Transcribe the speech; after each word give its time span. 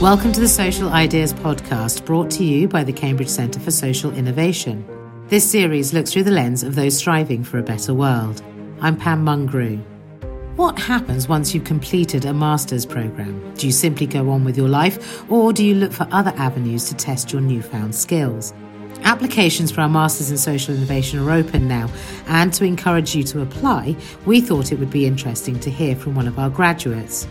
Welcome 0.00 0.32
to 0.34 0.40
the 0.40 0.46
Social 0.46 0.90
Ideas 0.90 1.32
Podcast, 1.32 2.04
brought 2.04 2.30
to 2.30 2.44
you 2.44 2.68
by 2.68 2.84
the 2.84 2.92
Cambridge 2.92 3.28
Centre 3.28 3.58
for 3.58 3.72
Social 3.72 4.12
Innovation. 4.12 4.86
This 5.26 5.50
series 5.50 5.92
looks 5.92 6.12
through 6.12 6.22
the 6.22 6.30
lens 6.30 6.62
of 6.62 6.76
those 6.76 6.96
striving 6.96 7.42
for 7.42 7.58
a 7.58 7.64
better 7.64 7.92
world. 7.92 8.40
I'm 8.80 8.94
Pam 8.96 9.24
Mungrew. 9.24 9.82
What 10.54 10.78
happens 10.78 11.26
once 11.28 11.52
you've 11.52 11.64
completed 11.64 12.26
a 12.26 12.32
master's 12.32 12.86
programme? 12.86 13.52
Do 13.56 13.66
you 13.66 13.72
simply 13.72 14.06
go 14.06 14.30
on 14.30 14.44
with 14.44 14.56
your 14.56 14.68
life, 14.68 15.28
or 15.28 15.52
do 15.52 15.64
you 15.64 15.74
look 15.74 15.90
for 15.90 16.06
other 16.12 16.32
avenues 16.36 16.84
to 16.90 16.94
test 16.94 17.32
your 17.32 17.42
newfound 17.42 17.92
skills? 17.92 18.54
Applications 19.02 19.72
for 19.72 19.80
our 19.80 19.88
Masters 19.88 20.30
in 20.30 20.38
Social 20.38 20.76
Innovation 20.76 21.18
are 21.18 21.32
open 21.32 21.66
now, 21.66 21.90
and 22.28 22.54
to 22.54 22.64
encourage 22.64 23.16
you 23.16 23.24
to 23.24 23.42
apply, 23.42 23.96
we 24.26 24.40
thought 24.40 24.70
it 24.70 24.78
would 24.78 24.92
be 24.92 25.06
interesting 25.06 25.58
to 25.58 25.72
hear 25.72 25.96
from 25.96 26.14
one 26.14 26.28
of 26.28 26.38
our 26.38 26.50
graduates. 26.50 27.26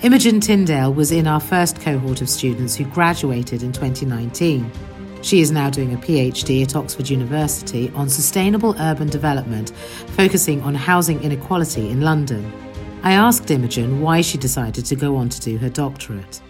Imogen 0.00 0.38
Tyndale 0.38 0.94
was 0.94 1.10
in 1.10 1.26
our 1.26 1.40
first 1.40 1.80
cohort 1.80 2.20
of 2.22 2.28
students 2.28 2.76
who 2.76 2.84
graduated 2.84 3.64
in 3.64 3.72
2019. 3.72 4.70
She 5.22 5.40
is 5.40 5.50
now 5.50 5.70
doing 5.70 5.92
a 5.92 5.96
PhD 5.96 6.62
at 6.62 6.76
Oxford 6.76 7.08
University 7.08 7.90
on 7.96 8.08
sustainable 8.08 8.76
urban 8.78 9.08
development, 9.08 9.70
focusing 10.16 10.62
on 10.62 10.76
housing 10.76 11.20
inequality 11.24 11.90
in 11.90 12.02
London. 12.02 12.52
I 13.02 13.14
asked 13.14 13.50
Imogen 13.50 14.00
why 14.00 14.20
she 14.20 14.38
decided 14.38 14.84
to 14.84 14.94
go 14.94 15.16
on 15.16 15.30
to 15.30 15.40
do 15.40 15.58
her 15.58 15.68
doctorate. 15.68 16.40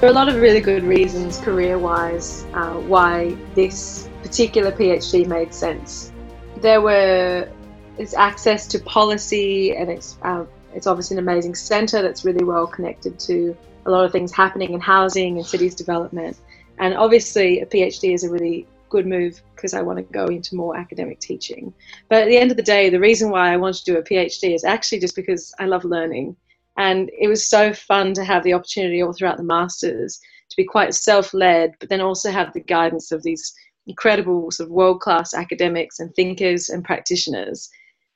There 0.00 0.10
are 0.10 0.12
a 0.12 0.14
lot 0.14 0.28
of 0.28 0.36
really 0.36 0.60
good 0.60 0.84
reasons, 0.84 1.38
career 1.38 1.78
wise, 1.78 2.44
uh, 2.52 2.74
why 2.80 3.34
this 3.54 4.10
particular 4.22 4.72
PhD 4.72 5.26
made 5.26 5.54
sense. 5.54 6.12
There 6.58 6.82
were 6.82 7.48
it's 7.96 8.12
access 8.14 8.66
to 8.68 8.78
policy 8.78 9.74
and 9.74 9.90
it's 9.90 10.18
uh, 10.22 10.44
it's 10.74 10.86
obviously 10.86 11.16
an 11.16 11.22
amazing 11.22 11.54
centre 11.54 12.02
that's 12.02 12.24
really 12.24 12.44
well 12.44 12.66
connected 12.66 13.18
to 13.20 13.56
a 13.86 13.90
lot 13.90 14.04
of 14.04 14.12
things 14.12 14.32
happening 14.32 14.72
in 14.72 14.80
housing 14.80 15.36
and 15.36 15.46
cities 15.46 15.74
development. 15.74 16.36
And 16.78 16.94
obviously, 16.94 17.60
a 17.60 17.66
PhD 17.66 18.14
is 18.14 18.24
a 18.24 18.30
really 18.30 18.66
good 18.88 19.06
move 19.06 19.40
because 19.54 19.74
I 19.74 19.82
want 19.82 19.98
to 19.98 20.02
go 20.02 20.26
into 20.26 20.56
more 20.56 20.76
academic 20.76 21.20
teaching. 21.20 21.72
But 22.08 22.22
at 22.22 22.28
the 22.28 22.36
end 22.36 22.50
of 22.50 22.56
the 22.56 22.62
day, 22.62 22.90
the 22.90 23.00
reason 23.00 23.30
why 23.30 23.52
I 23.52 23.56
want 23.56 23.76
to 23.76 23.84
do 23.84 23.98
a 23.98 24.02
PhD 24.02 24.54
is 24.54 24.64
actually 24.64 25.00
just 25.00 25.16
because 25.16 25.54
I 25.58 25.66
love 25.66 25.84
learning. 25.84 26.36
And 26.76 27.10
it 27.18 27.28
was 27.28 27.46
so 27.46 27.72
fun 27.72 28.14
to 28.14 28.24
have 28.24 28.42
the 28.42 28.54
opportunity 28.54 29.02
all 29.02 29.12
throughout 29.12 29.36
the 29.36 29.42
masters 29.42 30.20
to 30.48 30.56
be 30.56 30.64
quite 30.64 30.94
self 30.94 31.32
led, 31.32 31.74
but 31.78 31.88
then 31.88 32.00
also 32.00 32.30
have 32.30 32.52
the 32.52 32.60
guidance 32.60 33.12
of 33.12 33.22
these 33.22 33.54
incredible 33.86 34.50
sort 34.50 34.68
of 34.68 34.72
world 34.72 35.00
class 35.00 35.34
academics 35.34 36.00
and 36.00 36.14
thinkers 36.14 36.68
and 36.68 36.84
practitioners. 36.84 37.70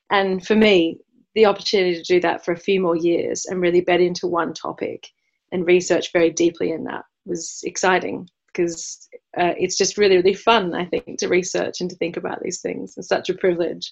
And 0.09 0.45
for 0.45 0.55
me, 0.55 0.99
the 1.35 1.45
opportunity 1.45 1.95
to 1.95 2.03
do 2.03 2.19
that 2.21 2.43
for 2.43 2.53
a 2.53 2.57
few 2.57 2.81
more 2.81 2.95
years 2.95 3.45
and 3.45 3.61
really 3.61 3.81
bed 3.81 4.01
into 4.01 4.27
one 4.27 4.53
topic 4.53 5.07
and 5.51 5.67
research 5.67 6.11
very 6.11 6.31
deeply 6.31 6.71
in 6.71 6.83
that 6.85 7.03
was 7.25 7.61
exciting 7.63 8.27
because 8.47 9.07
uh, 9.37 9.53
it's 9.57 9.77
just 9.77 9.97
really 9.97 10.15
really 10.15 10.33
fun 10.33 10.73
i 10.73 10.85
think 10.85 11.19
to 11.19 11.27
research 11.27 11.81
and 11.81 11.89
to 11.89 11.95
think 11.97 12.17
about 12.17 12.41
these 12.41 12.61
things 12.61 12.93
it's 12.97 13.07
such 13.07 13.29
a 13.29 13.33
privilege 13.33 13.91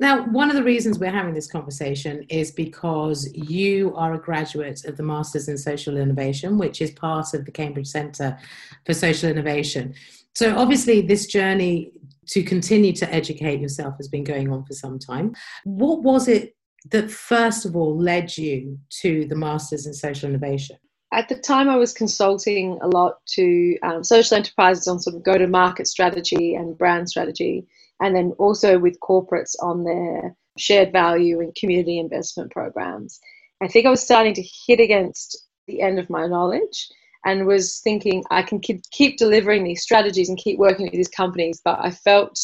now, 0.00 0.24
one 0.28 0.48
of 0.48 0.56
the 0.56 0.62
reasons 0.62 0.98
we're 0.98 1.10
having 1.10 1.34
this 1.34 1.46
conversation 1.46 2.24
is 2.30 2.52
because 2.52 3.30
you 3.34 3.94
are 3.94 4.14
a 4.14 4.18
graduate 4.18 4.86
of 4.86 4.96
the 4.96 5.02
Masters 5.02 5.46
in 5.46 5.58
Social 5.58 5.98
Innovation, 5.98 6.56
which 6.56 6.80
is 6.80 6.90
part 6.92 7.34
of 7.34 7.44
the 7.44 7.52
Cambridge 7.52 7.88
Centre 7.88 8.38
for 8.86 8.94
Social 8.94 9.28
Innovation. 9.28 9.92
So, 10.34 10.56
obviously, 10.56 11.02
this 11.02 11.26
journey 11.26 11.92
to 12.30 12.42
continue 12.42 12.92
to 12.92 13.12
educate 13.12 13.60
yourself 13.60 13.94
has 13.96 14.08
been 14.08 14.24
going 14.24 14.52
on 14.52 14.64
for 14.64 14.72
some 14.72 14.98
time. 14.98 15.34
What 15.64 16.02
was 16.02 16.28
it 16.28 16.54
that 16.90 17.10
first 17.10 17.66
of 17.66 17.76
all 17.76 17.96
led 17.98 18.36
you 18.36 18.78
to 19.02 19.26
the 19.26 19.36
Masters 19.36 19.86
in 19.86 19.92
Social 19.92 20.28
Innovation? 20.28 20.76
At 21.12 21.28
the 21.28 21.34
time, 21.34 21.68
I 21.68 21.76
was 21.76 21.92
consulting 21.92 22.78
a 22.82 22.86
lot 22.86 23.14
to 23.34 23.76
um, 23.82 24.04
social 24.04 24.36
enterprises 24.36 24.86
on 24.86 25.00
sort 25.00 25.16
of 25.16 25.24
go 25.24 25.36
to 25.36 25.48
market 25.48 25.88
strategy 25.88 26.54
and 26.54 26.78
brand 26.78 27.08
strategy, 27.08 27.66
and 28.00 28.14
then 28.14 28.32
also 28.38 28.78
with 28.78 29.00
corporates 29.00 29.56
on 29.60 29.82
their 29.82 30.36
shared 30.56 30.92
value 30.92 31.40
and 31.40 31.54
community 31.56 31.98
investment 31.98 32.52
programs. 32.52 33.18
I 33.60 33.66
think 33.66 33.86
I 33.86 33.90
was 33.90 34.02
starting 34.02 34.34
to 34.34 34.44
hit 34.66 34.78
against 34.78 35.46
the 35.66 35.82
end 35.82 35.98
of 35.98 36.10
my 36.10 36.26
knowledge 36.26 36.88
and 37.24 37.46
was 37.46 37.80
thinking 37.80 38.24
I 38.30 38.42
can 38.42 38.60
keep, 38.60 39.16
delivering 39.18 39.64
these 39.64 39.82
strategies 39.82 40.28
and 40.28 40.38
keep 40.38 40.58
working 40.58 40.86
with 40.86 40.94
these 40.94 41.08
companies, 41.08 41.60
but 41.64 41.78
I 41.80 41.90
felt 41.90 42.38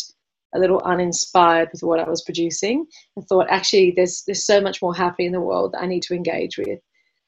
a 0.54 0.59
little 0.59 0.81
uninspired 0.81 1.70
with 1.72 1.82
what 1.82 2.00
I 2.00 2.09
was 2.09 2.22
producing 2.22 2.86
and 3.16 3.26
thought 3.26 3.48
actually 3.50 3.92
there's 3.94 4.22
there's 4.26 4.47
so 4.47 4.60
much 4.60 4.81
more 4.81 4.94
happening 4.94 5.26
in 5.26 5.32
the 5.32 5.41
world 5.41 5.72
that 5.72 5.82
I 5.82 5.86
need 5.86 6.03
to 6.04 6.15
engage 6.15 6.56
with. 6.56 6.81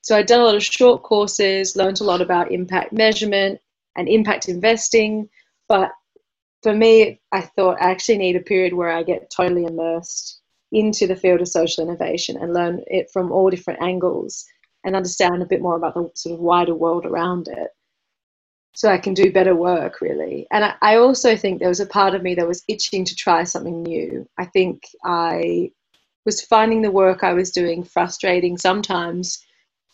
So 0.03 0.16
I'd 0.16 0.26
done 0.26 0.41
a 0.41 0.44
lot 0.44 0.54
of 0.54 0.62
short 0.62 1.03
courses, 1.03 1.76
learned 1.76 2.00
a 2.00 2.04
lot 2.04 2.20
about 2.20 2.53
impact 2.53 2.92
measurement 2.92 3.60
and 3.97 4.08
impact 4.08 4.48
investing, 4.48 5.28
but 5.69 5.91
for 6.62 6.75
me, 6.75 7.20
I 7.32 7.42
thought 7.42 7.81
I 7.81 7.91
actually 7.91 8.19
need 8.19 8.37
a 8.37 8.41
period 8.41 8.72
where 8.72 8.91
I 8.91 9.03
get 9.03 9.31
totally 9.31 9.64
immersed 9.64 10.41
into 10.72 11.06
the 11.06 11.16
field 11.16 11.41
of 11.41 11.48
social 11.48 11.84
innovation 11.84 12.37
and 12.37 12.53
learn 12.53 12.82
it 12.87 13.10
from 13.10 13.32
all 13.32 13.50
different 13.50 13.82
angles 13.82 14.44
and 14.84 14.96
understand 14.96 15.42
a 15.42 15.46
bit 15.46 15.60
more 15.60 15.76
about 15.76 15.94
the 15.94 16.10
sort 16.14 16.34
of 16.34 16.40
wider 16.40 16.74
world 16.74 17.04
around 17.04 17.48
it 17.48 17.70
so 18.78 18.88
I 18.88 18.98
can 18.98 19.12
do 19.12 19.32
better 19.32 19.56
work, 19.56 20.00
really. 20.00 20.46
And 20.52 20.64
I, 20.64 20.74
I, 20.80 20.96
also 20.98 21.36
think 21.36 21.58
there 21.58 21.68
was 21.68 21.80
a 21.80 21.86
part 21.86 22.14
of 22.14 22.22
me 22.22 22.36
that 22.36 22.46
was 22.46 22.62
itching 22.68 23.04
to 23.06 23.16
try 23.16 23.42
something 23.42 23.82
new. 23.82 24.28
I 24.38 24.44
think 24.44 24.84
I 25.04 25.72
was 26.24 26.42
finding 26.42 26.82
the 26.82 26.92
work 26.92 27.24
I 27.24 27.32
was 27.32 27.50
doing 27.50 27.82
frustrating 27.82 28.56
sometimes 28.56 29.44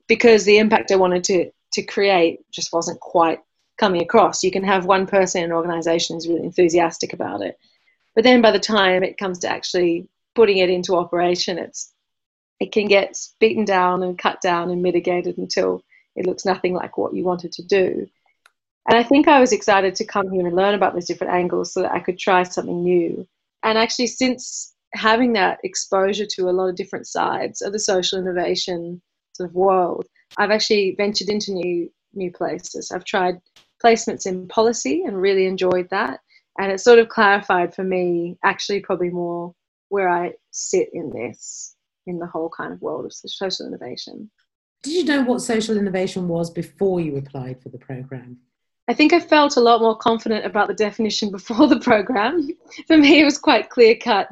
because 0.06 0.44
the 0.44 0.58
impact 0.58 0.92
I 0.92 0.96
wanted 0.96 1.24
to, 1.24 1.50
to 1.72 1.82
create 1.82 2.40
just 2.52 2.74
wasn't 2.74 3.00
quite 3.00 3.38
coming 3.78 4.02
across. 4.02 4.44
You 4.44 4.50
can 4.50 4.64
have 4.64 4.84
one 4.84 5.06
person 5.06 5.42
in 5.42 5.50
an 5.50 5.56
organization 5.56 6.16
who's 6.16 6.28
really 6.28 6.44
enthusiastic 6.44 7.14
about 7.14 7.40
it. 7.40 7.58
But 8.14 8.24
then 8.24 8.42
by 8.42 8.50
the 8.50 8.60
time 8.60 9.02
it 9.02 9.16
comes 9.16 9.38
to 9.38 9.48
actually 9.48 10.08
putting 10.34 10.58
it 10.58 10.68
into 10.68 10.94
operation, 10.94 11.56
it's 11.56 11.93
it 12.64 12.72
can 12.72 12.86
get 12.86 13.18
beaten 13.40 13.66
down 13.66 14.02
and 14.02 14.18
cut 14.18 14.40
down 14.40 14.70
and 14.70 14.82
mitigated 14.82 15.36
until 15.36 15.82
it 16.16 16.24
looks 16.24 16.46
nothing 16.46 16.72
like 16.72 16.96
what 16.96 17.14
you 17.14 17.22
wanted 17.22 17.52
to 17.52 17.62
do. 17.62 18.08
And 18.88 18.98
I 18.98 19.02
think 19.02 19.28
I 19.28 19.38
was 19.38 19.52
excited 19.52 19.94
to 19.96 20.06
come 20.06 20.30
here 20.30 20.46
and 20.46 20.56
learn 20.56 20.74
about 20.74 20.94
those 20.94 21.04
different 21.04 21.34
angles 21.34 21.74
so 21.74 21.82
that 21.82 21.92
I 21.92 22.00
could 22.00 22.18
try 22.18 22.42
something 22.42 22.82
new. 22.82 23.26
And 23.62 23.76
actually, 23.76 24.06
since 24.06 24.74
having 24.94 25.34
that 25.34 25.58
exposure 25.62 26.24
to 26.24 26.48
a 26.48 26.56
lot 26.58 26.68
of 26.70 26.76
different 26.76 27.06
sides 27.06 27.60
of 27.60 27.72
the 27.72 27.78
social 27.78 28.18
innovation 28.18 29.02
sort 29.34 29.50
of 29.50 29.54
world, 29.54 30.06
I've 30.38 30.50
actually 30.50 30.94
ventured 30.96 31.28
into 31.28 31.52
new 31.52 31.90
new 32.14 32.30
places. 32.30 32.92
I've 32.92 33.04
tried 33.04 33.42
placements 33.84 34.24
in 34.26 34.48
policy 34.48 35.02
and 35.04 35.20
really 35.20 35.44
enjoyed 35.44 35.90
that. 35.90 36.20
And 36.58 36.72
it 36.72 36.80
sort 36.80 36.98
of 36.98 37.10
clarified 37.10 37.74
for 37.74 37.84
me 37.84 38.38
actually 38.42 38.80
probably 38.80 39.10
more 39.10 39.54
where 39.90 40.08
I 40.08 40.34
sit 40.50 40.88
in 40.94 41.10
this 41.10 41.73
in 42.06 42.18
the 42.18 42.26
whole 42.26 42.50
kind 42.50 42.72
of 42.72 42.82
world 42.82 43.04
of 43.04 43.12
social 43.12 43.66
innovation. 43.66 44.30
Did 44.82 44.92
you 44.92 45.04
know 45.04 45.22
what 45.22 45.40
social 45.40 45.76
innovation 45.76 46.28
was 46.28 46.50
before 46.50 47.00
you 47.00 47.16
applied 47.16 47.62
for 47.62 47.70
the 47.70 47.78
program? 47.78 48.38
I 48.86 48.92
think 48.92 49.14
I 49.14 49.20
felt 49.20 49.56
a 49.56 49.60
lot 49.60 49.80
more 49.80 49.96
confident 49.96 50.44
about 50.44 50.68
the 50.68 50.74
definition 50.74 51.30
before 51.32 51.66
the 51.66 51.80
program. 51.80 52.48
For 52.86 52.98
me, 52.98 53.20
it 53.20 53.24
was 53.24 53.38
quite 53.38 53.70
clear 53.70 53.96
cut. 53.96 54.28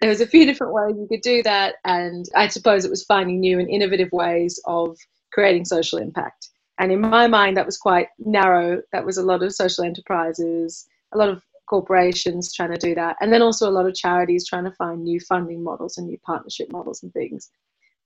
There 0.00 0.10
was 0.10 0.20
a 0.20 0.26
few 0.26 0.44
different 0.44 0.74
ways 0.74 0.96
you 0.98 1.06
could 1.08 1.22
do 1.22 1.42
that, 1.44 1.76
and 1.84 2.26
I 2.34 2.48
suppose 2.48 2.84
it 2.84 2.90
was 2.90 3.04
finding 3.04 3.40
new 3.40 3.58
and 3.58 3.70
innovative 3.70 4.10
ways 4.12 4.60
of 4.66 4.98
creating 5.32 5.64
social 5.64 5.98
impact. 5.98 6.50
And 6.78 6.92
in 6.92 7.00
my 7.00 7.26
mind, 7.26 7.56
that 7.56 7.64
was 7.64 7.78
quite 7.78 8.08
narrow. 8.18 8.82
That 8.92 9.06
was 9.06 9.16
a 9.16 9.22
lot 9.22 9.42
of 9.42 9.54
social 9.54 9.84
enterprises, 9.84 10.86
a 11.12 11.18
lot 11.18 11.30
of 11.30 11.42
corporations 11.66 12.52
trying 12.54 12.72
to 12.72 12.78
do 12.78 12.94
that, 12.94 13.16
and 13.20 13.32
then 13.32 13.42
also 13.42 13.68
a 13.68 13.72
lot 13.72 13.86
of 13.86 13.94
charities 13.94 14.46
trying 14.46 14.64
to 14.64 14.72
find 14.72 15.02
new 15.02 15.20
funding 15.20 15.62
models 15.62 15.98
and 15.98 16.06
new 16.06 16.18
partnership 16.24 16.70
models 16.70 17.02
and 17.02 17.12
things. 17.12 17.50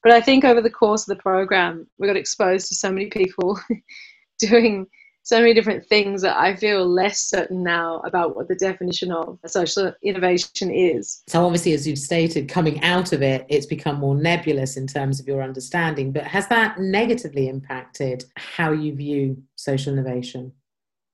But 0.03 0.13
I 0.13 0.21
think 0.21 0.45
over 0.45 0.61
the 0.61 0.71
course 0.71 1.09
of 1.09 1.17
the 1.17 1.23
program, 1.23 1.87
we 1.99 2.07
got 2.07 2.17
exposed 2.17 2.69
to 2.69 2.75
so 2.75 2.91
many 2.91 3.07
people 3.07 3.61
doing 4.39 4.87
so 5.23 5.39
many 5.39 5.53
different 5.53 5.87
things 5.87 6.23
that 6.23 6.37
I 6.37 6.57
feel 6.57 6.87
less 6.87 7.21
certain 7.21 7.63
now 7.63 8.01
about 8.01 8.35
what 8.35 8.49
the 8.49 8.55
definition 8.55 9.13
of 9.13 9.39
social 9.47 9.93
innovation 10.03 10.71
is. 10.71 11.23
So, 11.29 11.45
obviously, 11.45 11.73
as 11.73 11.87
you've 11.87 11.99
stated, 11.99 12.49
coming 12.49 12.83
out 12.83 13.13
of 13.13 13.23
it, 13.23 13.47
it's 13.49 13.67
become 13.67 13.97
more 13.97 14.15
nebulous 14.15 14.77
in 14.77 14.87
terms 14.87 15.21
of 15.21 15.29
your 15.29 15.43
understanding. 15.43 16.11
But 16.13 16.25
has 16.25 16.49
that 16.49 16.79
negatively 16.79 17.49
impacted 17.49 18.25
how 18.37 18.73
you 18.73 18.95
view 18.95 19.43
social 19.57 19.93
innovation? 19.93 20.53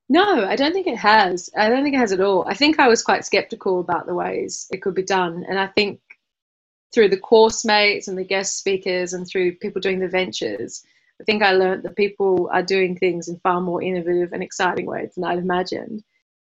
No, 0.08 0.46
I 0.46 0.54
don't 0.54 0.72
think 0.72 0.86
it 0.86 0.98
has. 0.98 1.50
I 1.56 1.68
don't 1.68 1.82
think 1.82 1.96
it 1.96 1.98
has 1.98 2.12
at 2.12 2.20
all. 2.20 2.46
I 2.46 2.54
think 2.54 2.78
I 2.78 2.88
was 2.88 3.02
quite 3.02 3.24
skeptical 3.24 3.80
about 3.80 4.06
the 4.06 4.14
ways 4.14 4.66
it 4.70 4.82
could 4.82 4.94
be 4.94 5.02
done. 5.02 5.44
And 5.48 5.58
I 5.58 5.66
think 5.66 6.00
through 6.94 7.08
the 7.08 7.18
course 7.18 7.64
mates 7.64 8.06
and 8.06 8.16
the 8.16 8.24
guest 8.24 8.56
speakers 8.56 9.12
and 9.12 9.26
through 9.26 9.56
people 9.56 9.80
doing 9.80 9.98
the 9.98 10.08
ventures, 10.08 10.84
I 11.20 11.24
think 11.24 11.42
I 11.42 11.52
learned 11.52 11.82
that 11.82 11.96
people 11.96 12.48
are 12.52 12.62
doing 12.62 12.96
things 12.96 13.28
in 13.28 13.38
far 13.40 13.60
more 13.60 13.82
innovative 13.82 14.32
and 14.32 14.42
exciting 14.42 14.86
ways 14.86 15.14
than 15.14 15.24
I'd 15.24 15.38
imagined. 15.38 16.04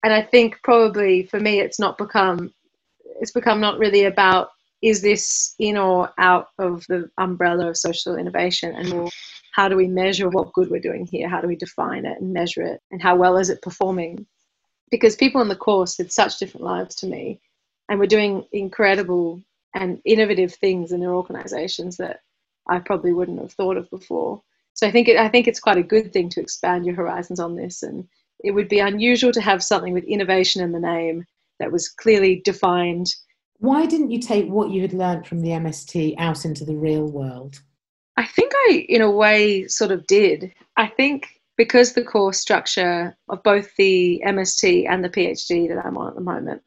And 0.03 0.13
I 0.13 0.21
think 0.21 0.59
probably 0.63 1.23
for 1.23 1.39
me, 1.39 1.59
it's 1.59 1.79
not 1.79 1.97
become, 1.97 2.53
it's 3.21 3.31
become 3.31 3.61
not 3.61 3.77
really 3.77 4.05
about 4.05 4.49
is 4.81 5.01
this 5.01 5.55
in 5.59 5.77
or 5.77 6.11
out 6.17 6.47
of 6.59 6.85
the 6.89 7.09
umbrella 7.17 7.69
of 7.69 7.77
social 7.77 8.17
innovation 8.17 8.75
and 8.75 8.89
more 8.89 9.09
how 9.53 9.67
do 9.67 9.75
we 9.75 9.87
measure 9.87 10.29
what 10.29 10.53
good 10.53 10.69
we're 10.69 10.79
doing 10.79 11.05
here 11.05 11.29
how 11.29 11.41
do 11.41 11.47
we 11.47 11.55
define 11.55 12.05
it 12.05 12.19
and 12.19 12.33
measure 12.33 12.61
it 12.61 12.81
and 12.91 13.01
how 13.01 13.15
well 13.15 13.37
is 13.37 13.49
it 13.49 13.61
performing 13.61 14.25
because 14.91 15.15
people 15.15 15.41
in 15.41 15.47
the 15.47 15.55
course 15.55 15.97
had 15.97 16.11
such 16.11 16.37
different 16.37 16.65
lives 16.65 16.93
to 16.95 17.07
me 17.07 17.39
and 17.89 17.99
were 17.99 18.07
doing 18.07 18.45
incredible 18.51 19.41
and 19.73 19.99
innovative 20.05 20.53
things 20.53 20.91
in 20.91 20.99
their 20.99 21.13
organizations 21.13 21.97
that 21.97 22.19
I 22.67 22.79
probably 22.79 23.13
wouldn't 23.13 23.41
have 23.41 23.51
thought 23.53 23.77
of 23.77 23.89
before. 23.89 24.41
So 24.73 24.87
I 24.87 24.91
think 24.91 25.07
it, 25.07 25.17
I 25.17 25.29
think 25.29 25.47
it's 25.47 25.59
quite 25.59 25.77
a 25.77 25.83
good 25.83 26.13
thing 26.13 26.29
to 26.29 26.41
expand 26.41 26.85
your 26.85 26.95
horizons 26.95 27.39
on 27.39 27.55
this, 27.55 27.83
and 27.83 28.07
it 28.43 28.51
would 28.51 28.69
be 28.69 28.79
unusual 28.79 29.31
to 29.33 29.41
have 29.41 29.63
something 29.63 29.93
with 29.93 30.03
innovation 30.05 30.63
in 30.63 30.71
the 30.71 30.79
name 30.79 31.25
that 31.59 31.71
was 31.71 31.89
clearly 31.89 32.41
defined. 32.43 33.13
Why 33.57 33.85
didn't 33.85 34.11
you 34.11 34.19
take 34.19 34.47
what 34.47 34.71
you 34.71 34.81
had 34.81 34.93
learned 34.93 35.27
from 35.27 35.41
the 35.41 35.49
MST 35.49 36.15
out 36.17 36.45
into 36.45 36.65
the 36.65 36.75
real 36.75 37.05
world? 37.05 37.61
I 38.15 38.25
think 38.25 38.51
I, 38.55 38.85
in 38.87 39.01
a 39.01 39.11
way, 39.11 39.67
sort 39.67 39.91
of 39.91 40.05
did. 40.07 40.53
I 40.77 40.87
think 40.87 41.41
because 41.57 41.93
the 41.93 42.03
course 42.03 42.39
structure 42.39 43.15
of 43.29 43.43
both 43.43 43.75
the 43.75 44.21
MST 44.25 44.87
and 44.89 45.03
the 45.03 45.09
PhD 45.09 45.67
that 45.69 45.85
I'm 45.85 45.97
on 45.97 46.09
at 46.09 46.15
the 46.15 46.21
moment, 46.21 46.61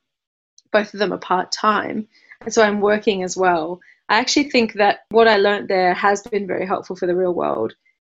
both 0.73 0.93
of 0.95 1.01
them 1.01 1.13
are 1.13 1.19
part 1.19 1.53
time, 1.53 2.09
and 2.41 2.53
so 2.53 2.63
I'm 2.63 2.81
working 2.81 3.23
as 3.23 3.37
well. 3.37 3.81
I 4.09 4.19
actually 4.19 4.51
think 4.51 4.75
that 4.75 5.01
what 5.11 5.29
I 5.29 5.37
learned 5.37 5.69
there 5.69 5.95
has 5.95 6.23
been 6.23 6.47
very 6.47 6.67
helpful 6.67 6.97
for 6.97 7.07
the 7.07 7.17
real 7.17 7.35
world. 7.35 7.75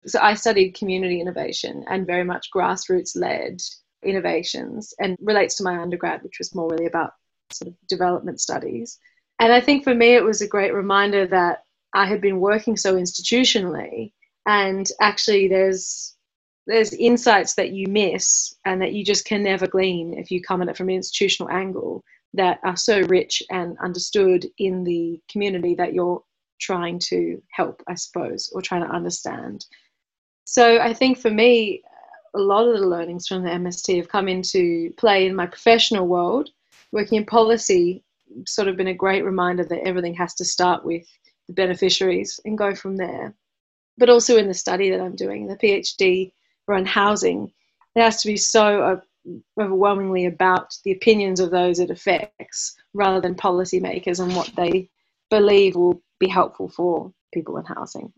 So 0.05 0.19
I 0.21 0.33
studied 0.33 0.75
community 0.75 1.21
innovation 1.21 1.85
and 1.89 2.07
very 2.07 2.23
much 2.23 2.51
grassroots 2.53 3.15
led 3.15 3.61
innovations 4.03 4.93
and 4.99 5.17
relates 5.21 5.55
to 5.55 5.63
my 5.63 5.77
undergrad, 5.79 6.23
which 6.23 6.39
was 6.39 6.55
more 6.55 6.69
really 6.69 6.85
about 6.85 7.13
sort 7.51 7.69
of 7.69 7.75
development 7.87 8.41
studies. 8.41 8.99
And 9.39 9.53
I 9.53 9.61
think 9.61 9.83
for 9.83 9.93
me, 9.93 10.15
it 10.15 10.23
was 10.23 10.41
a 10.41 10.47
great 10.47 10.73
reminder 10.73 11.27
that 11.27 11.63
I 11.97 12.05
had 12.05 12.21
been 12.21 12.39
working 12.39 12.77
so 12.77 12.95
institutionally, 12.95 14.13
and 14.45 14.87
actually, 15.01 15.47
there's 15.47 16.15
there's 16.67 16.93
insights 16.93 17.55
that 17.55 17.71
you 17.71 17.87
miss 17.87 18.53
and 18.65 18.81
that 18.81 18.93
you 18.93 19.03
just 19.03 19.25
can 19.25 19.41
never 19.41 19.65
glean 19.67 20.13
if 20.13 20.29
you 20.29 20.41
come 20.41 20.61
at 20.61 20.67
it 20.67 20.77
from 20.77 20.89
an 20.89 20.95
institutional 20.95 21.51
angle 21.51 22.03
that 22.33 22.59
are 22.63 22.75
so 22.75 23.01
rich 23.03 23.41
and 23.49 23.77
understood 23.79 24.45
in 24.59 24.83
the 24.83 25.19
community 25.31 25.73
that 25.75 25.93
you're 25.93 26.21
trying 26.59 26.99
to 26.99 27.41
help, 27.51 27.81
I 27.87 27.95
suppose, 27.95 28.51
or 28.53 28.61
trying 28.61 28.83
to 28.83 28.93
understand. 28.93 29.65
So 30.43 30.79
I 30.79 30.93
think 30.93 31.17
for 31.17 31.31
me, 31.31 31.81
a 32.35 32.39
lot 32.39 32.67
of 32.67 32.79
the 32.79 32.85
learnings 32.87 33.27
from 33.27 33.43
the 33.43 33.49
MST 33.49 33.97
have 33.97 34.09
come 34.09 34.27
into 34.27 34.93
play 34.97 35.25
in 35.25 35.35
my 35.35 35.47
professional 35.47 36.05
world. 36.05 36.49
Working 36.91 37.17
in 37.19 37.25
policy, 37.25 38.03
sort 38.45 38.67
of 38.67 38.77
been 38.77 38.87
a 38.87 38.93
great 38.93 39.23
reminder 39.25 39.63
that 39.63 39.87
everything 39.87 40.13
has 40.15 40.35
to 40.35 40.45
start 40.45 40.85
with 40.85 41.07
the 41.47 41.53
beneficiaries 41.53 42.39
and 42.45 42.57
go 42.57 42.75
from 42.75 42.97
there. 42.97 43.33
But 43.97 44.09
also 44.09 44.37
in 44.37 44.47
the 44.47 44.53
study 44.53 44.89
that 44.91 45.01
I'm 45.01 45.15
doing, 45.15 45.47
the 45.47 45.55
PhD 45.55 46.31
around 46.67 46.87
housing, 46.87 47.51
it 47.95 48.01
has 48.01 48.21
to 48.21 48.27
be 48.27 48.37
so 48.37 49.01
overwhelmingly 49.59 50.25
about 50.25 50.75
the 50.83 50.91
opinions 50.91 51.39
of 51.39 51.51
those 51.51 51.79
it 51.79 51.89
affects 51.89 52.75
rather 52.93 53.19
than 53.19 53.35
policymakers 53.35 54.19
and 54.19 54.35
what 54.35 54.51
they 54.55 54.89
believe 55.29 55.75
will 55.75 56.01
be 56.19 56.27
helpful 56.27 56.69
for 56.69 57.11
people 57.33 57.57
in 57.57 57.65
housing. 57.65 58.11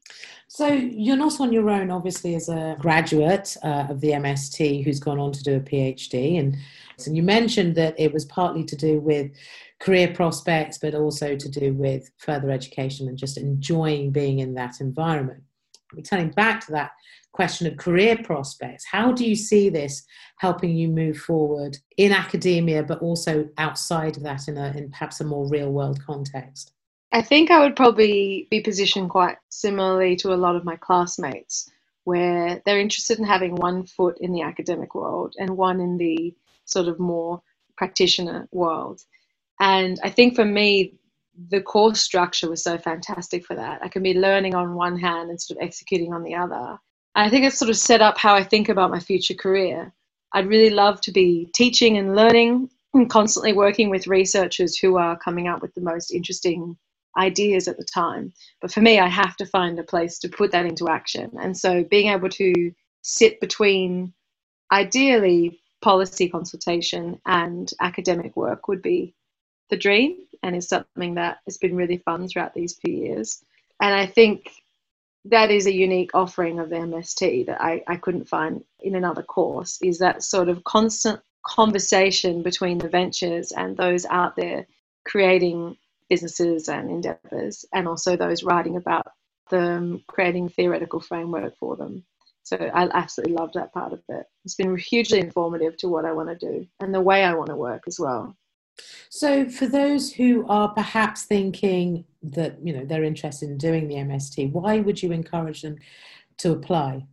So 0.48 0.68
you're 0.68 1.18
not 1.18 1.40
on 1.40 1.52
your 1.52 1.70
own, 1.70 1.90
obviously, 1.92 2.36
as 2.36 2.50
a 2.50 2.78
graduate 2.80 3.56
uh, 3.64 3.88
of 3.90 4.02
the 4.02 4.12
MST 4.12 4.84
who's 4.84 5.00
gone 5.00 5.20
on 5.20 5.32
to 5.32 5.44
do 5.44 5.56
a 5.56 5.60
PhD. 5.60 6.40
And, 6.40 6.58
and 7.06 7.18
you 7.18 7.24
mentioned 7.24 7.76
that 7.76 8.00
it 8.00 8.14
was 8.14 8.26
partly 8.26 8.64
to 8.66 8.76
do 8.76 9.00
with 9.00 9.32
career 9.80 10.14
prospects, 10.14 10.78
but 10.78 10.94
also 10.94 11.36
to 11.36 11.50
do 11.50 11.74
with 11.74 12.12
further 12.18 12.52
education 12.52 13.08
and 13.08 13.18
just 13.18 13.38
enjoying 13.38 14.12
being 14.12 14.40
in 14.40 14.54
that 14.56 14.82
environment. 14.82 15.44
Returning 15.94 16.30
back 16.32 16.66
to 16.66 16.72
that 16.74 16.92
question 17.32 17.66
of 17.68 17.78
career 17.78 18.18
prospects, 18.24 18.86
how 18.86 19.12
do 19.12 19.28
you 19.28 19.36
see 19.36 19.70
this 19.70 20.04
helping 20.38 20.76
you 20.76 20.88
move 20.88 21.18
forward 21.18 21.78
in 21.98 22.12
academia, 22.12 22.84
but 22.84 23.02
also 23.02 23.50
outside 23.58 24.18
of 24.18 24.24
that 24.24 24.48
in, 24.48 24.58
a, 24.58 24.72
in 24.72 24.90
perhaps 24.90 25.22
a 25.22 25.24
more 25.24 25.48
real 25.48 25.72
world 25.72 26.00
context? 26.06 26.74
I 27.12 27.22
think 27.24 27.50
I 27.50 27.60
would 27.60 27.76
probably 27.76 28.48
be 28.52 28.62
positioned 28.62 29.10
quite 29.10 29.38
similarly 29.50 30.16
to 30.18 30.34
a 30.34 30.36
lot 30.36 30.56
of 30.56 30.64
my 30.64 30.76
classmates, 30.76 31.72
where 32.04 32.62
they're 32.66 32.80
interested 32.80 33.18
in 33.18 33.26
having 33.26 33.56
one 33.56 33.86
foot 33.86 34.18
in 34.20 34.32
the 34.32 34.44
academic 34.44 34.94
world 34.94 35.34
and 35.40 35.58
one 35.58 35.80
in 35.80 35.98
the 35.98 36.36
sort 36.66 36.88
of 36.88 37.00
more 37.00 37.42
practitioner 37.78 38.48
world. 38.52 39.02
And 39.60 40.00
I 40.04 40.10
think 40.10 40.36
for 40.36 40.46
me, 40.46 40.94
the 41.50 41.62
course 41.62 42.02
structure 42.02 42.50
was 42.50 42.64
so 42.64 42.78
fantastic 42.78 43.46
for 43.46 43.56
that. 43.56 43.80
I 43.82 43.88
can 43.88 44.04
be 44.04 44.14
learning 44.14 44.56
on 44.56 44.76
one 44.76 44.98
hand 44.98 45.30
and 45.30 45.42
sort 45.42 45.58
of 45.58 45.64
executing 45.64 46.14
on 46.14 46.24
the 46.24 46.36
other. 46.36 46.78
And 47.16 47.26
I 47.26 47.30
think 47.30 47.46
it's 47.46 47.58
sort 47.58 47.70
of 47.70 47.78
set 47.78 48.02
up 48.02 48.18
how 48.18 48.36
I 48.36 48.44
think 48.44 48.70
about 48.70 48.92
my 48.92 49.00
future 49.00 49.34
career. 49.34 49.94
I'd 50.34 50.48
really 50.48 50.70
love 50.70 51.02
to 51.02 51.12
be 51.12 51.50
teaching 51.56 51.98
and 51.98 52.16
learning 52.16 52.70
and 52.94 53.10
constantly 53.10 53.54
working 53.54 53.90
with 53.90 54.08
researchers 54.08 54.78
who 54.78 54.98
are 54.98 55.18
coming 55.18 55.48
up 55.48 55.62
with 55.62 55.74
the 55.76 55.82
most 55.82 56.12
interesting 56.12 56.78
ideas 57.18 57.68
at 57.68 57.78
the 57.78 57.86
time. 57.86 58.34
But 58.62 58.72
for 58.72 58.82
me, 58.82 59.00
I 59.00 59.08
have 59.08 59.36
to 59.38 59.46
find 59.46 59.80
a 59.80 59.84
place 59.84 60.20
to 60.20 60.30
put 60.30 60.52
that 60.52 60.66
into 60.66 60.90
action. 60.90 61.32
And 61.40 61.58
so 61.58 61.84
being 61.84 62.12
able 62.12 62.30
to 62.30 62.72
sit 63.02 63.40
between 63.40 64.14
ideally 64.72 65.60
policy 65.82 66.30
consultation 66.30 67.20
and 67.26 67.72
academic 67.80 68.36
work 68.36 68.68
would 68.68 68.82
be 68.82 69.16
the 69.70 69.78
dream 69.78 70.18
and 70.44 70.56
is 70.56 70.68
something 70.68 71.16
that 71.16 71.40
has 71.46 71.58
been 71.58 71.76
really 71.76 71.98
fun 71.98 72.28
throughout 72.28 72.54
these 72.54 72.76
few 72.76 72.94
years. 72.94 73.44
And 73.82 73.94
I 73.94 74.06
think 74.06 74.50
that 75.26 75.52
is 75.52 75.68
a 75.68 75.74
unique 75.74 76.12
offering 76.14 76.60
of 76.60 76.70
the 76.70 76.78
MST 76.78 77.48
that 77.48 77.62
I, 77.62 77.84
I 77.88 77.98
couldn't 77.98 78.30
find 78.30 78.64
in 78.80 78.96
another 78.96 79.24
course 79.24 79.80
is 79.82 80.00
that 80.00 80.24
sort 80.24 80.50
of 80.50 80.64
constant 80.64 81.20
conversation 81.46 82.42
between 82.42 82.78
the 82.78 82.90
ventures 82.90 83.52
and 83.52 83.76
those 83.76 84.06
out 84.06 84.36
there 84.36 84.66
creating 85.06 85.78
businesses 86.10 86.70
and 86.70 86.90
endeavors, 86.90 87.66
and 87.74 87.88
also 87.88 88.16
those 88.16 88.44
writing 88.44 88.76
about 88.76 89.08
them, 89.50 90.04
creating 90.08 90.50
theoretical 90.50 91.00
framework 91.00 91.56
for 91.58 91.76
them. 91.76 92.04
So 92.44 92.58
I 92.58 92.90
absolutely 92.92 93.36
love 93.36 93.54
that 93.54 93.74
part 93.74 93.94
of 93.94 94.02
it. 94.10 94.26
It's 94.44 94.56
been 94.56 94.76
hugely 94.76 95.20
informative 95.20 95.78
to 95.78 95.88
what 95.88 96.06
I 96.06 96.14
want 96.14 96.30
to 96.30 96.36
do 96.36 96.68
and 96.80 96.94
the 96.94 97.02
way 97.02 97.24
I 97.24 97.36
want 97.36 97.50
to 97.50 97.56
work 97.56 97.84
as 97.88 98.00
well. 98.00 98.36
So, 99.10 99.50
for 99.50 99.68
those 99.68 100.14
who 100.14 100.46
are 100.48 100.70
perhaps 100.70 101.24
thinking 101.24 102.06
that 102.24 102.58
you 102.64 102.74
know 102.74 102.86
they're 102.86 103.04
interested 103.04 103.50
in 103.50 103.58
doing 103.58 103.88
the 103.88 103.96
MST, 103.96 104.52
why 104.52 104.80
would 104.80 105.02
you 105.02 105.12
encourage 105.12 105.62
them 105.62 105.78
to 106.38 106.52
apply? 106.52 107.06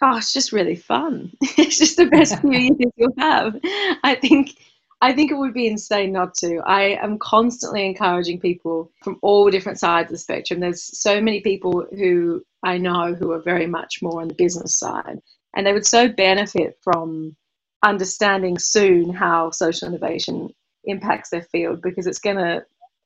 Gosh, 0.00 0.24
it's 0.24 0.32
just 0.32 0.52
really 0.52 0.76
fun. 0.76 1.32
it's 1.40 1.78
just 1.78 1.96
the 1.96 2.06
best 2.06 2.38
few 2.40 2.50
years 2.52 2.92
you'll 2.96 3.12
have. 3.18 3.56
I 4.02 4.18
think 4.20 4.56
I 5.00 5.12
think 5.12 5.30
it 5.30 5.36
would 5.36 5.54
be 5.54 5.66
insane 5.66 6.12
not 6.12 6.34
to. 6.36 6.58
I 6.66 6.98
am 7.02 7.18
constantly 7.18 7.86
encouraging 7.86 8.40
people 8.40 8.90
from 9.02 9.18
all 9.22 9.50
different 9.50 9.78
sides 9.78 10.06
of 10.06 10.12
the 10.12 10.18
spectrum. 10.18 10.60
There's 10.60 10.98
so 10.98 11.20
many 11.20 11.40
people 11.40 11.86
who 11.96 12.42
I 12.62 12.78
know 12.78 13.14
who 13.14 13.32
are 13.32 13.42
very 13.42 13.66
much 13.66 14.00
more 14.02 14.20
on 14.20 14.28
the 14.28 14.34
business 14.34 14.78
side, 14.78 15.18
and 15.54 15.66
they 15.66 15.72
would 15.72 15.86
so 15.86 16.08
benefit 16.08 16.78
from 16.82 17.36
understanding 17.82 18.58
soon 18.58 19.10
how 19.10 19.50
social 19.50 19.88
innovation 19.88 20.50
impacts 20.86 21.30
their 21.30 21.42
field 21.42 21.82
because 21.82 22.06
it's 22.06 22.18
going 22.18 22.36
to 22.36 22.64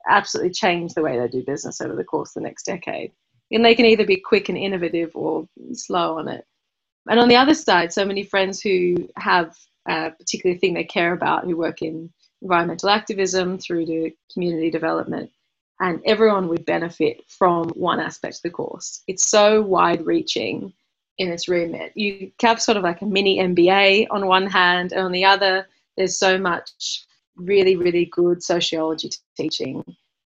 absolutely 0.09 0.53
change 0.53 0.95
the 0.95 1.03
way 1.03 1.19
they 1.19 1.29
do 1.29 1.45
business 1.45 1.81
over 1.81 1.95
the 1.95 2.05
course 2.05 2.31
of 2.31 2.43
the 2.43 2.49
next 2.49 2.65
decade. 2.65 3.13
And 3.51 3.65
they 3.65 3.75
can 3.75 3.87
either 3.87 4.07
be 4.07 4.17
quick 4.17 4.49
and 4.49 4.57
innovative 4.57 5.11
or 5.15 5.49
slow 5.73 6.19
on 6.19 6.29
it. 6.29 6.47
And 7.09 7.19
on 7.19 7.29
the 7.29 7.37
other 7.37 7.55
side, 7.55 7.93
so 7.93 8.05
many 8.05 8.23
friends 8.23 8.61
who 8.61 9.09
have 9.17 9.57
uh, 9.89 10.11
a 10.13 10.17
particular 10.17 10.57
thing 10.57 10.75
they 10.75 10.85
care 10.85 11.13
about, 11.13 11.45
who 11.45 11.57
work 11.57 11.83
in 11.83 12.11
environmental 12.43 12.91
activism 12.91 13.59
through 13.59 13.87
to 13.87 14.11
community 14.33 14.71
development, 14.71 15.31
and 15.81 16.01
everyone 16.05 16.49
would 16.49 16.65
benefit 16.67 17.23
from 17.29 17.71
one 17.71 18.01
aspect 18.01 18.37
of 18.37 18.43
the 18.43 18.51
course. 18.51 19.03
It's 19.09 19.25
so 19.25 19.63
wide 19.63 20.05
reaching 20.05 20.73
in 21.19 21.29
its 21.29 21.49
remit. 21.49 21.93
You 21.97 22.31
have 22.41 22.63
sort 22.63 22.77
of 22.77 22.85
like 22.85 23.03
a 23.03 23.07
mini 23.07 23.39
MBA 23.39 24.07
on 24.11 24.27
one 24.27 24.47
hand, 24.47 24.93
and 24.93 25.03
on 25.03 25.13
the 25.13 25.25
other, 25.25 25.67
there's 25.97 26.19
so 26.19 26.39
much 26.39 27.05
really, 27.37 27.77
really 27.77 28.07
good 28.07 28.43
sociology 28.43 29.11
teaching 29.37 29.85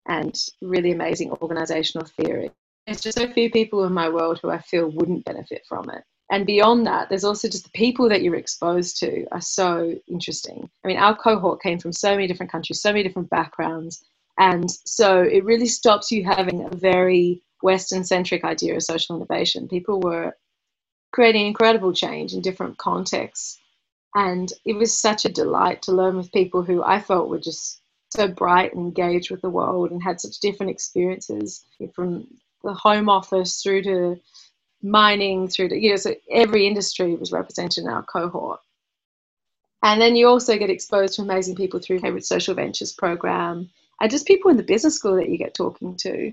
and 0.09 0.39
really 0.63 0.93
amazing 0.93 1.33
organizational 1.43 2.07
theory. 2.07 2.51
There's 2.87 3.01
just 3.01 3.19
so 3.19 3.31
few 3.31 3.51
people 3.51 3.85
in 3.85 3.93
my 3.93 4.09
world 4.09 4.41
who 4.41 4.51
I 4.51 4.61
feel 4.61 4.91
wouldn't 4.91 5.25
benefit 5.25 5.63
from 5.69 5.91
it. 5.91 6.03
And 6.31 6.47
beyond 6.47 6.87
that, 6.87 7.09
there's 7.09 7.25
also 7.25 7.49
just 7.49 7.65
the 7.65 7.71
people 7.71 8.09
that 8.09 8.23
you're 8.23 8.37
exposed 8.37 8.99
to 9.01 9.27
are 9.33 9.41
so 9.41 9.95
interesting. 10.09 10.71
I 10.85 10.89
mean, 10.89 10.97
our 10.97 11.17
cohort 11.17 11.61
came 11.61 11.79
from 11.79 11.93
so 11.93 12.11
many 12.13 12.29
different 12.29 12.53
countries, 12.53 12.81
so 12.81 12.91
many 12.91 13.03
different 13.03 13.31
backgrounds. 13.31 14.05
And 14.39 14.71
so 14.71 15.23
it 15.23 15.45
really 15.45 15.67
stops 15.67 16.11
you 16.11 16.25
having 16.25 16.65
a 16.65 16.77
very 16.77 17.43
Western 17.63 18.05
centric 18.05 18.45
idea 18.45 18.77
of 18.77 18.83
social 18.83 19.17
innovation. 19.17 19.69
People 19.69 20.01
were 20.01 20.37
creating 21.13 21.47
incredible 21.47 21.93
change 21.93 22.33
in 22.33 22.41
different 22.41 22.79
contexts 22.79 23.61
and 24.15 24.53
it 24.65 24.75
was 24.75 24.97
such 24.97 25.25
a 25.25 25.33
delight 25.33 25.83
to 25.83 25.93
learn 25.93 26.17
with 26.17 26.33
people 26.33 26.63
who 26.63 26.83
I 26.83 27.01
felt 27.01 27.29
were 27.29 27.39
just 27.39 27.81
so 28.11 28.27
bright 28.27 28.75
and 28.75 28.85
engaged 28.85 29.31
with 29.31 29.41
the 29.41 29.51
world 29.51 29.91
and 29.91 30.03
had 30.03 30.21
such 30.21 30.41
different 30.41 30.71
experiences 30.71 31.65
from 31.95 32.27
the 32.65 32.75
home 32.75 33.09
office 33.09 33.63
through 33.63 33.83
to 33.83 34.21
mining 34.83 35.47
through 35.47 35.69
to 35.69 35.79
you 35.79 35.91
know 35.91 35.97
so 35.97 36.15
every 36.31 36.67
industry 36.67 37.15
was 37.15 37.33
represented 37.33 37.85
in 37.85 37.91
our 37.91 38.03
cohort. 38.03 38.61
And 39.83 40.01
then 40.01 40.17
you 40.17 40.27
also 40.27 40.59
get 40.59 40.71
exposed 40.71 41.15
to 41.15 41.23
amazing 41.23 41.57
people 41.57 41.81
through 41.81 42.01
Cambridge 42.01 42.25
Social 42.25 42.55
Ventures 42.55 42.93
program 42.93 43.71
and 44.01 44.11
just 44.11 44.27
people 44.27 44.51
in 44.51 44.57
the 44.57 44.63
business 44.63 44.97
school 44.97 45.17
that 45.17 45.31
you 45.31 45.39
get 45.39 45.55
talking 45.55 45.97
to 45.99 46.33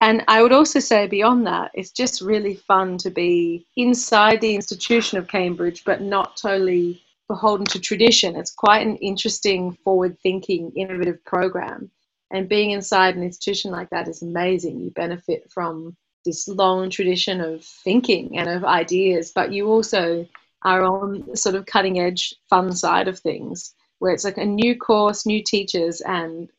and 0.00 0.24
I 0.28 0.42
would 0.42 0.52
also 0.52 0.80
say 0.80 1.06
beyond 1.06 1.46
that, 1.46 1.70
it's 1.74 1.90
just 1.90 2.20
really 2.20 2.54
fun 2.54 2.98
to 2.98 3.10
be 3.10 3.66
inside 3.76 4.40
the 4.40 4.54
institution 4.54 5.18
of 5.18 5.28
Cambridge, 5.28 5.84
but 5.84 6.00
not 6.00 6.36
totally 6.36 7.02
beholden 7.28 7.66
to 7.66 7.78
tradition. 7.78 8.34
It's 8.34 8.52
quite 8.52 8.86
an 8.86 8.96
interesting, 8.96 9.72
forward 9.84 10.18
thinking, 10.22 10.72
innovative 10.74 11.24
program. 11.24 11.90
And 12.32 12.48
being 12.48 12.70
inside 12.70 13.16
an 13.16 13.22
institution 13.22 13.70
like 13.70 13.90
that 13.90 14.08
is 14.08 14.22
amazing. 14.22 14.80
You 14.80 14.90
benefit 14.90 15.50
from 15.50 15.96
this 16.24 16.48
long 16.48 16.90
tradition 16.90 17.40
of 17.40 17.64
thinking 17.64 18.38
and 18.38 18.48
of 18.48 18.64
ideas, 18.64 19.32
but 19.34 19.52
you 19.52 19.68
also 19.68 20.26
are 20.62 20.82
on 20.82 21.24
the 21.28 21.36
sort 21.36 21.54
of 21.54 21.66
cutting 21.66 21.98
edge 21.98 22.34
fun 22.48 22.72
side 22.72 23.08
of 23.08 23.18
things 23.18 23.74
where 23.98 24.12
it's 24.12 24.24
like 24.24 24.38
a 24.38 24.44
new 24.44 24.76
course, 24.76 25.26
new 25.26 25.42
teachers, 25.42 26.00
and 26.00 26.50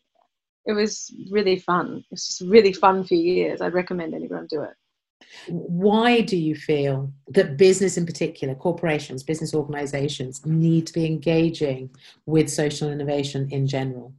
it 0.66 0.74
was 0.74 1.14
really 1.30 1.58
fun. 1.58 2.04
It's 2.12 2.28
just 2.28 2.42
really 2.42 2.74
fun 2.74 3.04
few 3.04 3.18
years. 3.18 3.62
I'd 3.62 3.74
recommend 3.74 4.14
anyone 4.14 4.48
do 4.48 4.62
it. 4.62 4.74
Why 5.48 6.22
do 6.22 6.38
you 6.38 6.56
feel 6.56 7.12
that 7.30 7.58
business 7.58 7.98
in 7.98 8.06
particular, 8.06 8.56
corporations, 8.56 9.24
business 9.24 9.54
organizations 9.54 10.46
need 10.46 10.88
to 10.88 10.94
be 10.94 11.06
engaging 11.06 11.92
with 12.26 12.50
social 12.50 12.92
innovation 12.92 13.48
in 13.52 13.68
general? 13.68 14.14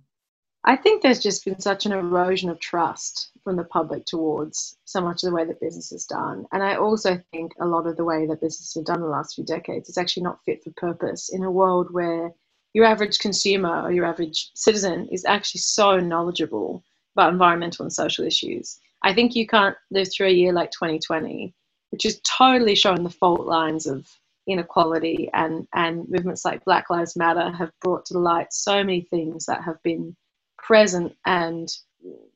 I 0.65 0.77
think 0.77 1.03
there's 1.03 1.19
just 1.19 1.45
been 1.45 1.59
such 1.59 1.87
an 1.87 1.93
erosion 1.93 2.49
of 2.49 2.61
trust 2.61 3.33
from 3.43 3.57
the 3.57 3.65
public 3.65 4.05
towards 4.05 4.79
so 4.85 5.01
much 5.01 5.25
of 5.25 5.31
the 5.31 5.35
way 5.35 5.45
that 5.45 5.61
business 5.61 5.91
is 5.91 6.07
done. 6.07 6.47
And 6.53 6.63
I 6.63 6.77
also 6.77 7.21
think 7.33 7.53
a 7.61 7.67
lot 7.67 7.89
of 7.89 7.97
the 7.97 8.05
way 8.05 8.27
that 8.27 8.41
business 8.41 8.75
has 8.75 8.85
done 8.85 8.97
in 8.97 9.03
the 9.03 9.09
last 9.09 9.35
few 9.35 9.45
decades 9.45 9.89
is 9.89 9.99
actually 9.99 10.23
not 10.23 10.39
fit 10.45 10.63
for 10.63 10.71
purpose 10.77 11.31
in 11.33 11.43
a 11.43 11.51
world 11.51 11.89
where 11.91 12.33
your 12.75 12.85
average 12.85 13.19
consumer 13.19 13.83
or 13.83 13.93
your 13.93 14.07
average 14.07 14.51
citizen 14.55 15.09
is 15.11 15.25
actually 15.25 15.61
so 15.61 15.99
knowledgeable 15.99 16.83
about 17.15 17.33
environmental 17.33 17.85
and 17.85 17.93
social 17.93 18.27
issues. 18.27 18.79
I 19.03 19.13
think 19.13 19.35
you 19.35 19.47
can't 19.47 19.77
live 19.91 20.09
through 20.13 20.29
a 20.29 20.33
year 20.33 20.53
like 20.53 20.71
2020, 20.71 21.55
which 21.91 22.07
is 22.07 22.21
totally 22.25 22.75
showing 22.75 23.03
the 23.03 23.11
fault 23.11 23.47
lines 23.47 23.87
of 23.87 24.07
inequality 24.47 25.29
and, 25.35 25.67
and 25.75 26.09
movements 26.09 26.45
like 26.45 26.65
Black 26.65 26.91
Lives 26.91 27.17
Matter 27.17 27.51
have 27.51 27.71
brought 27.81 28.07
to 28.07 28.19
light 28.19 28.53
so 28.53 28.83
many 28.83 29.03
things 29.03 29.47
that 29.47 29.63
have 29.63 29.83
been 29.83 30.17
present 30.59 31.15
and 31.27 31.69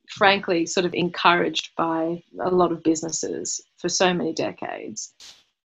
frankly 0.08 0.66
sort 0.66 0.86
of 0.86 0.94
encouraged 0.94 1.70
by 1.76 2.22
a 2.40 2.50
lot 2.50 2.72
of 2.72 2.82
businesses 2.82 3.60
for 3.78 3.88
so 3.88 4.12
many 4.12 4.32
decades. 4.32 5.14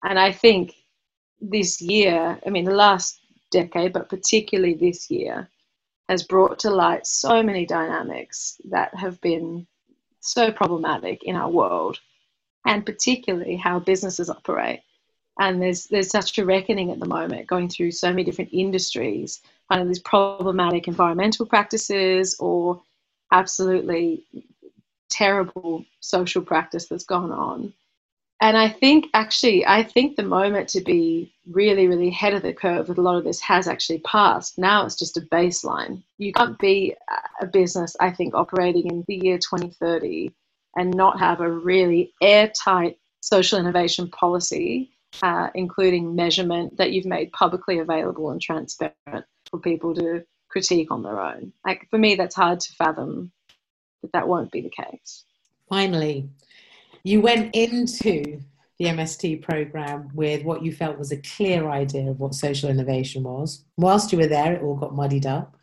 And 0.03 0.17
I 0.17 0.31
think 0.31 0.73
this 1.41 1.81
year, 1.81 2.39
I 2.45 2.49
mean, 2.49 2.65
the 2.65 2.75
last 2.75 3.19
decade, 3.51 3.93
but 3.93 4.09
particularly 4.09 4.73
this 4.73 5.09
year, 5.09 5.49
has 6.07 6.23
brought 6.23 6.59
to 6.59 6.71
light 6.71 7.05
so 7.05 7.43
many 7.43 7.65
dynamics 7.65 8.59
that 8.65 8.93
have 8.95 9.21
been 9.21 9.67
so 10.19 10.51
problematic 10.51 11.23
in 11.23 11.35
our 11.35 11.49
world, 11.49 11.99
and 12.65 12.85
particularly 12.85 13.55
how 13.55 13.79
businesses 13.79 14.29
operate. 14.29 14.81
And 15.39 15.61
there's 15.61 15.85
there's 15.85 16.09
such 16.09 16.37
a 16.37 16.45
reckoning 16.45 16.91
at 16.91 16.99
the 16.99 17.05
moment, 17.05 17.47
going 17.47 17.69
through 17.69 17.91
so 17.91 18.09
many 18.09 18.23
different 18.23 18.51
industries, 18.53 19.41
finding 19.69 19.87
these 19.87 19.99
problematic 19.99 20.87
environmental 20.87 21.45
practices 21.45 22.35
or 22.39 22.81
absolutely 23.31 24.25
terrible 25.09 25.85
social 26.01 26.41
practice 26.41 26.87
that's 26.87 27.05
gone 27.05 27.31
on 27.31 27.73
and 28.41 28.57
I 28.57 28.69
think 28.69 29.07
actually, 29.13 29.65
I 29.65 29.83
think 29.83 30.15
the 30.15 30.23
moment 30.23 30.69
to 30.69 30.81
be 30.81 31.33
really, 31.49 31.87
really 31.87 32.07
ahead 32.07 32.33
of 32.33 32.41
the 32.41 32.53
curve 32.53 32.87
with 32.87 32.97
a 32.97 33.01
lot 33.01 33.17
of 33.17 33.25
this 33.25 33.41
has 33.41 33.67
actually 33.67 33.99
passed. 33.99 34.57
Now 34.57 34.85
it's 34.85 34.97
just 34.97 35.17
a 35.17 35.21
baseline. 35.21 36.03
You 36.17 36.31
can't 36.31 36.57
be 36.57 36.95
a 37.41 37.47
business, 37.47 37.97
I 37.99 38.11
think, 38.11 38.33
operating 38.35 38.87
in 38.87 39.03
the 39.07 39.15
year 39.15 39.37
2030 39.37 40.31
and 40.77 40.93
not 40.93 41.19
have 41.19 41.41
a 41.41 41.51
really 41.51 42.13
airtight 42.21 42.97
social 43.21 43.59
innovation 43.59 44.09
policy, 44.09 44.91
uh, 45.21 45.49
including 45.53 46.15
measurement 46.15 46.77
that 46.77 46.91
you've 46.91 47.05
made 47.05 47.33
publicly 47.33 47.79
available 47.79 48.31
and 48.31 48.41
transparent 48.41 49.25
for 49.49 49.59
people 49.59 49.93
to 49.95 50.23
critique 50.47 50.91
on 50.91 51.03
their 51.03 51.19
own. 51.19 51.51
Like 51.65 51.87
for 51.89 51.97
me, 51.97 52.15
that's 52.15 52.35
hard 52.35 52.61
to 52.61 52.73
fathom 52.73 53.33
that 54.01 54.13
that 54.13 54.27
won't 54.29 54.51
be 54.51 54.61
the 54.61 54.69
case. 54.69 55.25
Finally, 55.67 56.29
you 57.03 57.21
went 57.21 57.55
into 57.55 58.39
the 58.79 58.85
MST 58.85 59.41
program 59.41 60.09
with 60.13 60.43
what 60.43 60.63
you 60.63 60.71
felt 60.71 60.97
was 60.97 61.11
a 61.11 61.17
clear 61.17 61.69
idea 61.69 62.09
of 62.09 62.19
what 62.19 62.33
social 62.33 62.69
innovation 62.69 63.23
was. 63.23 63.65
Whilst 63.77 64.11
you 64.11 64.17
were 64.17 64.27
there, 64.27 64.53
it 64.53 64.61
all 64.61 64.75
got 64.75 64.95
muddied 64.95 65.25
up 65.25 65.57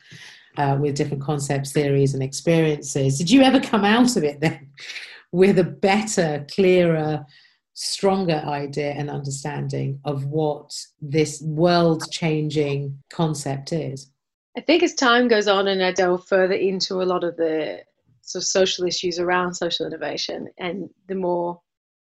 uh, 0.58 0.76
with 0.78 0.96
different 0.96 1.22
concepts, 1.22 1.72
theories, 1.72 2.12
and 2.12 2.22
experiences. 2.22 3.18
Did 3.18 3.30
you 3.30 3.42
ever 3.42 3.58
come 3.58 3.84
out 3.84 4.16
of 4.16 4.24
it 4.24 4.40
then 4.40 4.68
with 5.32 5.58
a 5.58 5.64
better, 5.64 6.46
clearer, 6.54 7.24
stronger 7.72 8.42
idea 8.46 8.92
and 8.92 9.10
understanding 9.10 10.00
of 10.04 10.24
what 10.26 10.74
this 11.00 11.40
world 11.42 12.04
changing 12.10 13.02
concept 13.10 13.72
is? 13.72 14.10
I 14.56 14.60
think 14.60 14.82
as 14.82 14.94
time 14.94 15.28
goes 15.28 15.48
on 15.48 15.68
and 15.68 15.82
I 15.82 15.92
delve 15.92 16.26
further 16.26 16.54
into 16.54 17.02
a 17.02 17.04
lot 17.04 17.24
of 17.24 17.36
the 17.36 17.82
sort 18.26 18.42
of 18.42 18.46
social 18.46 18.84
issues 18.84 19.18
around 19.18 19.54
social 19.54 19.86
innovation. 19.86 20.48
And 20.58 20.90
the 21.08 21.14
more 21.14 21.60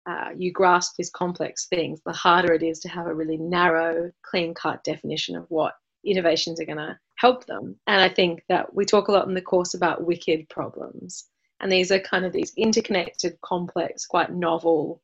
uh, 0.08 0.30
you 0.36 0.50
grasp 0.52 0.94
these 0.96 1.10
complex 1.10 1.66
things, 1.66 2.00
the 2.04 2.12
harder 2.12 2.54
it 2.54 2.62
is 2.62 2.80
to 2.80 2.88
have 2.88 3.06
a 3.06 3.14
really 3.14 3.36
narrow, 3.36 4.10
clean 4.22 4.54
cut 4.54 4.82
definition 4.82 5.36
of 5.36 5.44
what 5.48 5.74
innovations 6.04 6.60
are 6.60 6.64
going 6.64 6.78
to 6.78 6.98
help 7.16 7.46
them. 7.46 7.76
And 7.86 8.00
I 8.00 8.08
think 8.08 8.42
that 8.48 8.74
we 8.74 8.84
talk 8.84 9.08
a 9.08 9.12
lot 9.12 9.28
in 9.28 9.34
the 9.34 9.42
course 9.42 9.74
about 9.74 10.04
wicked 10.04 10.48
problems. 10.48 11.26
And 11.60 11.70
these 11.70 11.92
are 11.92 11.98
kind 11.98 12.24
of 12.24 12.32
these 12.32 12.52
interconnected, 12.56 13.38
complex, 13.42 14.06
quite 14.06 14.32
novel 14.32 15.02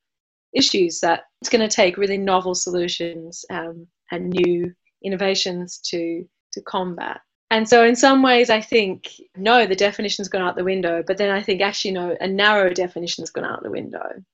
issues 0.54 1.00
that 1.00 1.24
it's 1.40 1.50
going 1.50 1.68
to 1.68 1.76
take 1.76 1.96
really 1.96 2.16
novel 2.16 2.54
solutions 2.54 3.44
um, 3.50 3.86
and 4.10 4.30
new 4.30 4.72
innovations 5.04 5.78
to 5.90 6.24
to 6.52 6.62
combat. 6.62 7.20
And 7.50 7.68
so, 7.68 7.84
in 7.84 7.94
some 7.94 8.22
ways, 8.22 8.50
I 8.50 8.60
think 8.60 9.12
no, 9.36 9.66
the 9.66 9.76
definition's 9.76 10.28
gone 10.28 10.42
out 10.42 10.56
the 10.56 10.64
window. 10.64 11.02
But 11.06 11.18
then 11.18 11.30
I 11.30 11.42
think 11.42 11.60
actually, 11.60 11.92
no, 11.92 12.16
a 12.20 12.26
narrow 12.26 12.72
definition's 12.72 13.30
gone 13.30 13.44
out 13.44 13.62
the 13.62 13.70
window. 13.70 14.24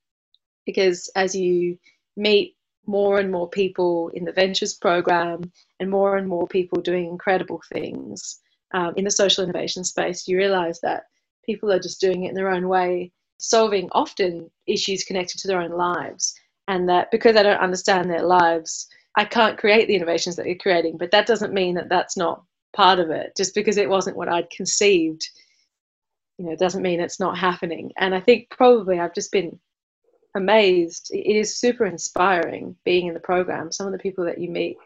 Because 0.65 1.11
as 1.17 1.35
you 1.35 1.79
meet 2.17 2.57
more 2.87 3.19
and 3.19 3.31
more 3.31 3.49
people 3.49 4.11
in 4.15 4.25
the 4.25 4.33
ventures 4.33 4.75
program 4.75 5.53
and 5.79 5.91
more 5.91 6.17
and 6.17 6.29
more 6.29 6.47
people 6.49 6.81
doing 6.81 7.07
incredible 7.07 7.61
things 7.73 8.41
um, 8.73 8.95
in 8.97 9.05
the 9.05 9.11
social 9.11 9.45
innovation 9.45 9.85
space, 9.85 10.27
you 10.29 10.37
realize 10.37 10.81
that 10.81 11.05
people 11.45 11.71
are 11.73 11.79
just 11.79 12.01
doing 12.01 12.25
it 12.25 12.31
in 12.31 12.35
their 12.35 12.51
own 12.51 12.69
way, 12.69 13.13
solving 13.39 13.89
often 13.93 14.51
issues 14.67 15.05
connected 15.05 15.39
to 15.39 15.49
their 15.49 15.61
own 15.61 15.73
lives. 15.73 16.35
And 16.69 16.89
that 16.89 17.11
because 17.11 17.37
I 17.37 17.43
don't 17.43 17.61
understand 17.61 18.09
their 18.09 18.23
lives, 18.23 18.89
I 19.17 19.25
can't 19.25 19.59
create 19.59 19.89
the 19.89 19.97
innovations 19.97 20.37
that 20.37 20.45
they're 20.45 20.55
creating. 20.55 20.97
But 20.99 21.11
that 21.11 21.27
doesn't 21.27 21.53
mean 21.53 21.75
that 21.75 21.89
that's 21.89 22.17
not 22.17 22.45
part 22.73 22.99
of 22.99 23.11
it. 23.11 23.37
Just 23.37 23.55
because 23.55 23.77
it 23.77 23.89
wasn't 23.89 24.17
what 24.17 24.29
I'd 24.29 24.51
conceived, 24.51 25.29
you 26.39 26.47
know, 26.47 26.57
doesn't 26.57 26.83
mean 26.83 27.01
it's 27.01 27.21
not 27.21 27.39
happening. 27.39 27.93
And 27.99 28.15
I 28.15 28.21
think 28.21 28.49
probably 28.51 28.99
I've 28.99 29.15
just 29.15 29.33
been 29.33 29.59
amazed. 30.35 31.11
It 31.13 31.37
is 31.37 31.57
super 31.57 31.87
inspiring 31.87 32.77
being 32.85 33.07
in 33.07 33.15
the 33.15 33.21
program. 33.21 33.73
Some 33.73 33.87
of 33.87 33.93
the 33.93 33.99
people 33.99 34.25
that 34.25 34.39
you 34.39 34.49
meet, 34.49 34.77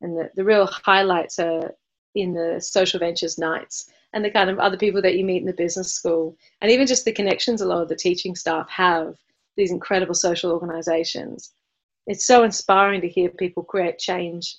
and 0.00 0.16
the, 0.16 0.30
the 0.34 0.44
real 0.44 0.66
highlights 0.66 1.38
are 1.38 1.74
in 2.14 2.32
the 2.32 2.60
social 2.60 2.98
ventures 2.98 3.38
nights 3.38 3.90
and 4.12 4.24
the 4.24 4.30
kind 4.30 4.48
of 4.48 4.58
other 4.58 4.76
people 4.76 5.02
that 5.02 5.16
you 5.16 5.24
meet 5.24 5.40
in 5.40 5.46
the 5.46 5.52
business 5.52 5.92
school, 5.92 6.36
and 6.60 6.70
even 6.70 6.86
just 6.86 7.04
the 7.04 7.12
connections 7.12 7.60
a 7.60 7.66
lot 7.66 7.82
of 7.82 7.88
the 7.88 7.96
teaching 7.96 8.34
staff 8.34 8.68
have 8.70 9.14
these 9.56 9.70
incredible 9.70 10.14
social 10.14 10.52
organizations. 10.52 11.52
It's 12.06 12.26
so 12.26 12.44
inspiring 12.44 13.00
to 13.00 13.08
hear 13.08 13.28
people 13.30 13.64
create 13.64 13.98
change 13.98 14.56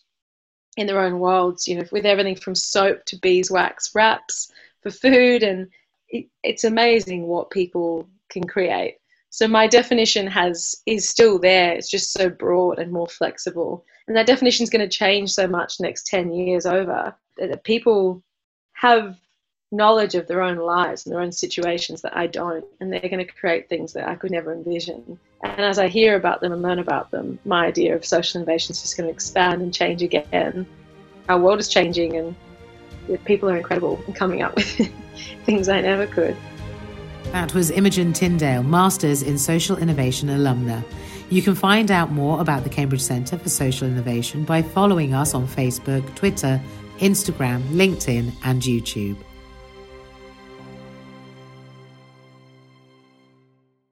in 0.77 0.87
their 0.87 1.01
own 1.01 1.19
worlds, 1.19 1.67
you 1.67 1.75
know, 1.75 1.85
with 1.91 2.05
everything 2.05 2.35
from 2.35 2.55
soap 2.55 3.03
to 3.05 3.17
beeswax 3.17 3.93
wraps 3.93 4.51
for 4.81 4.91
food. 4.91 5.43
And 5.43 5.67
it, 6.09 6.27
it's 6.43 6.63
amazing 6.63 7.27
what 7.27 7.49
people 7.49 8.07
can 8.29 8.45
create. 8.45 8.97
So 9.29 9.47
my 9.47 9.67
definition 9.67 10.27
has 10.27 10.75
is 10.85 11.09
still 11.09 11.37
there. 11.39 11.73
It's 11.73 11.89
just 11.89 12.13
so 12.13 12.29
broad 12.29 12.79
and 12.79 12.91
more 12.91 13.07
flexible. 13.07 13.85
And 14.07 14.15
that 14.15 14.27
definition 14.27 14.63
is 14.63 14.69
going 14.69 14.87
to 14.87 14.97
change 14.97 15.31
so 15.31 15.47
much 15.47 15.79
next 15.79 16.07
10 16.07 16.31
years 16.31 16.65
over 16.65 17.13
that 17.37 17.63
people 17.63 18.23
have 18.73 19.17
knowledge 19.71 20.15
of 20.15 20.27
their 20.27 20.41
own 20.41 20.57
lives 20.57 21.05
and 21.05 21.13
their 21.13 21.21
own 21.21 21.31
situations 21.31 22.01
that 22.01 22.15
I 22.15 22.27
don't, 22.27 22.65
and 22.79 22.91
they're 22.91 23.01
going 23.01 23.25
to 23.25 23.25
create 23.25 23.67
things 23.67 23.93
that 23.93 24.07
I 24.07 24.15
could 24.15 24.31
never 24.31 24.53
envision. 24.53 25.19
And 25.43 25.61
as 25.61 25.77
I 25.77 25.87
hear 25.87 26.15
about 26.15 26.41
them 26.41 26.53
and 26.53 26.61
learn 26.61 26.79
about 26.79 27.11
them, 27.11 27.37
my 27.45 27.65
idea 27.65 27.95
of 27.95 28.05
social 28.05 28.41
innovation 28.41 28.71
is 28.71 28.81
just 28.81 28.97
going 28.97 29.07
to 29.07 29.13
expand 29.13 29.61
and 29.61 29.73
change 29.73 30.01
again. 30.01 30.65
Our 31.27 31.39
world 31.39 31.59
is 31.59 31.67
changing, 31.67 32.15
and 32.15 32.35
people 33.25 33.49
are 33.49 33.57
incredible 33.57 33.97
and 33.97 34.07
in 34.09 34.13
coming 34.13 34.41
up 34.41 34.55
with 34.55 34.91
things 35.45 35.67
I 35.67 35.81
never 35.81 36.07
could. 36.07 36.35
That 37.31 37.53
was 37.53 37.69
Imogen 37.69 38.13
Tyndale, 38.13 38.63
Masters 38.63 39.21
in 39.21 39.37
Social 39.37 39.77
Innovation 39.77 40.29
alumna. 40.29 40.83
You 41.29 41.41
can 41.41 41.55
find 41.55 41.91
out 41.91 42.09
more 42.09 42.39
about 42.39 42.63
the 42.63 42.69
Cambridge 42.69 43.01
Centre 43.01 43.37
for 43.37 43.49
Social 43.49 43.85
Innovation 43.85 44.45
by 44.45 44.61
following 44.61 45.13
us 45.13 45.33
on 45.33 45.45
Facebook, 45.45 46.15
Twitter, 46.15 46.61
Instagram, 46.99 47.61
LinkedIn, 47.63 48.31
and 48.45 48.61
YouTube. 48.61 49.17